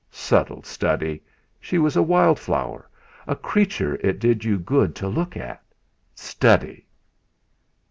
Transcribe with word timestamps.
Subtle 0.09 0.63
study! 0.63 1.21
She 1.59 1.77
was 1.77 1.95
a 1.95 2.01
wild 2.01 2.39
flower. 2.39 2.89
A 3.27 3.35
creature 3.35 3.97
it 4.01 4.17
did 4.17 4.43
you 4.43 4.57
good 4.57 4.95
to 4.95 5.07
look 5.07 5.37
at. 5.37 5.61
Study! 6.15 6.87